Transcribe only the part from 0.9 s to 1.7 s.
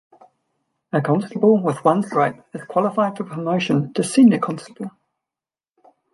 A Constable